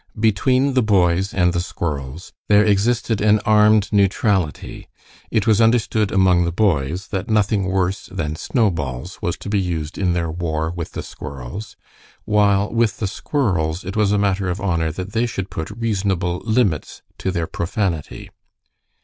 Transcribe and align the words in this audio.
Between 0.19 0.73
the 0.73 0.81
boys 0.81 1.31
and 1.31 1.53
the 1.53 1.59
squirrels 1.61 2.33
there 2.49 2.63
existed 2.65 3.21
an 3.21 3.37
armed 3.45 3.89
neutrality. 3.93 4.87
It 5.29 5.45
was 5.45 5.61
understood 5.61 6.11
among 6.11 6.43
the 6.43 6.51
boys 6.51 7.09
that 7.09 7.29
nothing 7.29 7.65
worse 7.65 8.07
than 8.07 8.35
snowballs 8.35 9.21
was 9.21 9.37
to 9.37 9.47
be 9.47 9.59
used 9.59 9.99
in 9.99 10.13
their 10.13 10.31
war 10.31 10.71
with 10.71 10.93
the 10.93 11.03
squirrels, 11.03 11.75
while 12.25 12.73
with 12.73 12.97
the 12.97 13.05
squirrels 13.05 13.83
it 13.85 13.95
was 13.95 14.11
a 14.11 14.17
matter 14.17 14.49
of 14.49 14.59
honor 14.59 14.91
that 14.91 15.13
they 15.13 15.27
should 15.27 15.51
put 15.51 15.69
reasonable 15.69 16.41
limits 16.45 17.03
to 17.19 17.29
their 17.29 17.45
profanity. 17.45 18.31